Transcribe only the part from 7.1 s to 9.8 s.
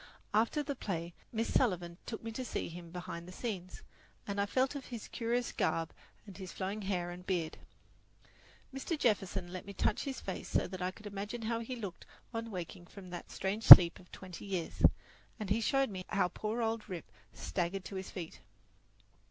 and beard. Mr. Jefferson let me